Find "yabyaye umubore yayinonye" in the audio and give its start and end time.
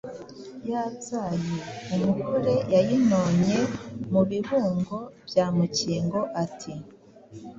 0.71-3.59